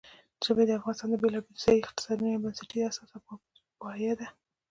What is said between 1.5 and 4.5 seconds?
ځایي اقتصادونو یو بنسټیزه اساس او پایایه ده.